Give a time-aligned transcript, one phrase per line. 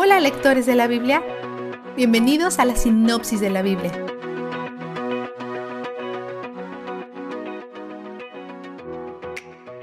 [0.00, 1.24] Hola lectores de la Biblia,
[1.96, 3.90] bienvenidos a la sinopsis de la Biblia.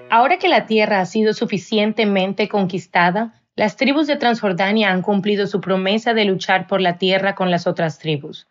[0.10, 5.60] Ahora que la tierra ha sido suficientemente conquistada, las tribus de Transjordania han cumplido su
[5.60, 8.48] promesa de luchar por la tierra con las otras tribus.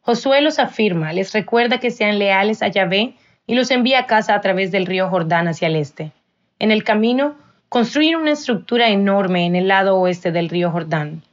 [0.00, 3.14] Josué los afirma, les recuerda que sean leales a Yahvé
[3.46, 6.10] y los envía a casa a través del río Jordán hacia el este.
[6.58, 7.36] En el camino,
[7.74, 11.24] construyen una estructura enorme en el lado oeste del río Jordán.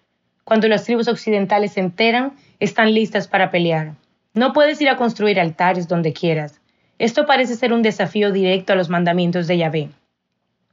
[0.44, 3.94] Cuando las tribus occidentales se enteran, están listas para pelear.
[4.34, 6.60] No puedes ir a construir altares donde quieras.
[6.98, 9.90] Esto parece ser un desafío directo a los mandamientos de Yahvé.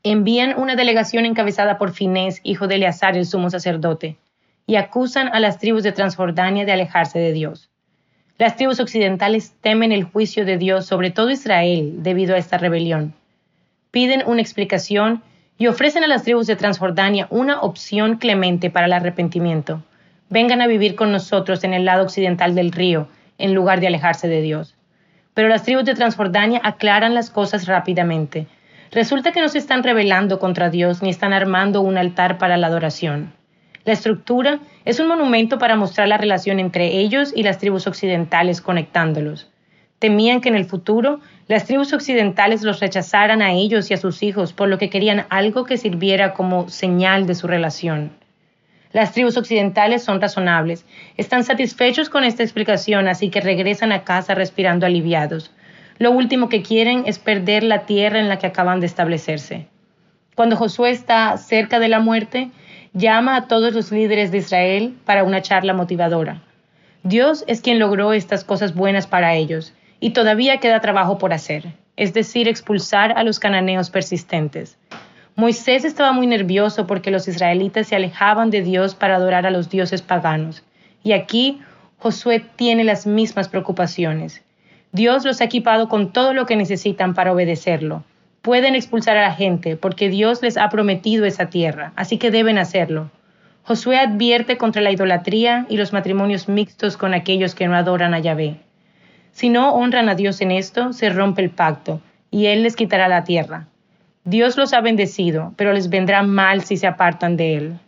[0.04, 4.16] Envían una delegación encabezada por Finés, hijo de Eleazar, el sumo sacerdote,
[4.66, 7.68] y acusan a las tribus de Transjordania de alejarse de Dios.
[8.38, 13.12] Las tribus occidentales temen el juicio de Dios sobre todo Israel debido a esta rebelión.
[13.90, 15.22] Piden una explicación
[15.58, 19.82] y ofrecen a las tribus de Transjordania una opción clemente para el arrepentimiento.
[20.30, 24.28] Vengan a vivir con nosotros en el lado occidental del río, en lugar de alejarse
[24.28, 24.76] de Dios.
[25.34, 28.46] Pero las tribus de Transjordania aclaran las cosas rápidamente.
[28.92, 32.68] Resulta que no se están rebelando contra Dios ni están armando un altar para la
[32.68, 33.32] adoración.
[33.84, 38.60] La estructura es un monumento para mostrar la relación entre ellos y las tribus occidentales
[38.60, 39.48] conectándolos.
[39.98, 44.22] Temían que en el futuro las tribus occidentales los rechazaran a ellos y a sus
[44.22, 48.12] hijos, por lo que querían algo que sirviera como señal de su relación.
[48.92, 54.34] Las tribus occidentales son razonables, están satisfechos con esta explicación, así que regresan a casa
[54.34, 55.50] respirando aliviados.
[55.98, 59.66] Lo último que quieren es perder la tierra en la que acaban de establecerse.
[60.36, 62.50] Cuando Josué está cerca de la muerte,
[62.92, 66.42] llama a todos los líderes de Israel para una charla motivadora.
[67.02, 71.72] Dios es quien logró estas cosas buenas para ellos y todavía queda trabajo por hacer,
[71.96, 74.78] es decir, expulsar a los cananeos persistentes.
[75.34, 79.70] Moisés estaba muy nervioso porque los israelitas se alejaban de Dios para adorar a los
[79.70, 80.64] dioses paganos.
[81.04, 81.60] Y aquí
[81.98, 84.42] Josué tiene las mismas preocupaciones.
[84.90, 88.04] Dios los ha equipado con todo lo que necesitan para obedecerlo.
[88.42, 92.58] Pueden expulsar a la gente porque Dios les ha prometido esa tierra, así que deben
[92.58, 93.10] hacerlo.
[93.64, 98.18] Josué advierte contra la idolatría y los matrimonios mixtos con aquellos que no adoran a
[98.18, 98.56] Yahvé.
[99.38, 103.06] Si no honran a Dios en esto, se rompe el pacto, y Él les quitará
[103.06, 103.68] la tierra.
[104.24, 107.78] Dios los ha bendecido, pero les vendrá mal si se apartan de Él.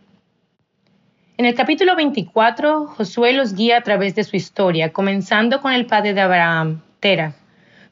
[1.39, 5.87] En el capítulo 24, Josué los guía a través de su historia, comenzando con el
[5.87, 7.35] padre de Abraham, Terah.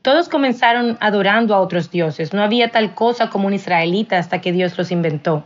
[0.03, 2.33] Todos comenzaron adorando a otros dioses.
[2.33, 5.43] No había tal cosa como un israelita hasta que Dios los inventó.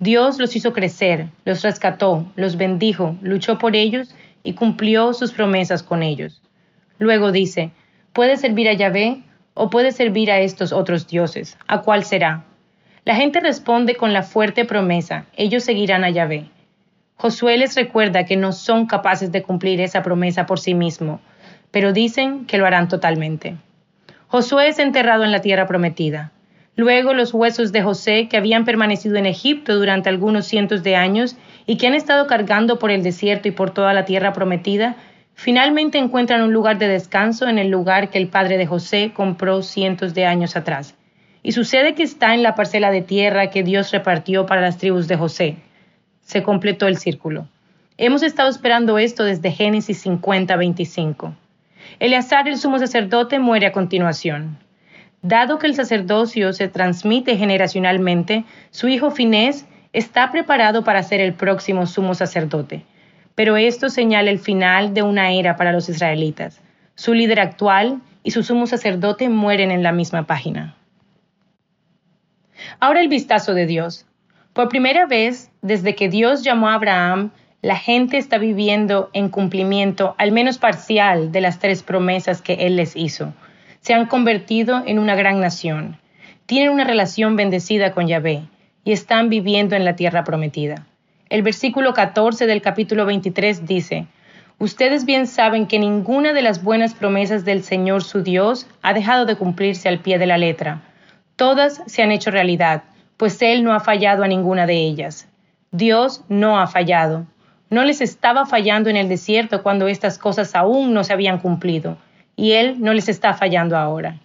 [0.00, 4.12] Dios los hizo crecer, los rescató, los bendijo, luchó por ellos
[4.42, 6.42] y cumplió sus promesas con ellos.
[6.98, 7.70] Luego dice,
[8.12, 9.22] puede servir a Yahvé
[9.54, 11.58] o puede servir a estos otros dioses.
[11.66, 12.44] ¿A cuál será?
[13.04, 16.48] La gente responde con la fuerte promesa, ellos seguirán a Yahvé.
[17.16, 21.20] Josué les recuerda que no son capaces de cumplir esa promesa por sí mismo,
[21.70, 23.56] pero dicen que lo harán totalmente.
[24.26, 26.32] Josué es enterrado en la tierra prometida.
[26.76, 31.36] Luego los huesos de José, que habían permanecido en Egipto durante algunos cientos de años
[31.66, 34.96] y que han estado cargando por el desierto y por toda la tierra prometida,
[35.34, 39.62] Finalmente encuentran un lugar de descanso en el lugar que el padre de José compró
[39.62, 40.94] cientos de años atrás.
[41.42, 45.08] Y sucede que está en la parcela de tierra que Dios repartió para las tribus
[45.08, 45.56] de José.
[46.22, 47.48] Se completó el círculo.
[47.98, 51.34] Hemos estado esperando esto desde Génesis 50, 25.
[51.98, 54.56] Eleazar, el sumo sacerdote, muere a continuación.
[55.20, 61.34] Dado que el sacerdocio se transmite generacionalmente, su hijo Finés está preparado para ser el
[61.34, 62.84] próximo sumo sacerdote
[63.34, 66.60] pero esto señala el final de una era para los israelitas.
[66.94, 70.76] Su líder actual y su sumo sacerdote mueren en la misma página.
[72.80, 74.06] Ahora el vistazo de Dios.
[74.52, 80.14] Por primera vez, desde que Dios llamó a Abraham, la gente está viviendo en cumplimiento,
[80.18, 83.32] al menos parcial, de las tres promesas que Él les hizo.
[83.80, 85.98] Se han convertido en una gran nación.
[86.46, 88.42] Tienen una relación bendecida con Yahvé
[88.84, 90.86] y están viviendo en la tierra prometida.
[91.30, 94.06] El versículo 14 del capítulo 23 dice,
[94.58, 99.24] Ustedes bien saben que ninguna de las buenas promesas del Señor su Dios ha dejado
[99.24, 100.82] de cumplirse al pie de la letra.
[101.36, 102.84] Todas se han hecho realidad,
[103.16, 105.26] pues Él no ha fallado a ninguna de ellas.
[105.72, 107.26] Dios no ha fallado.
[107.70, 111.96] No les estaba fallando en el desierto cuando estas cosas aún no se habían cumplido,
[112.36, 114.20] y Él no les está fallando ahora.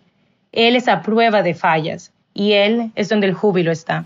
[0.52, 4.06] Él es a prueba de fallas, y Él es donde el júbilo está.